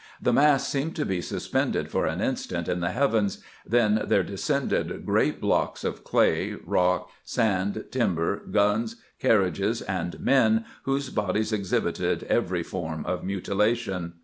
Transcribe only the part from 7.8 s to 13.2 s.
timber, guns, carriages, and men whose bodies exhibited every form